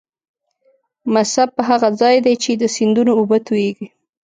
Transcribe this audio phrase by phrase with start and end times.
[1.13, 3.87] مصب هغه ځاي دې چې د سیندونو اوبه تویږي.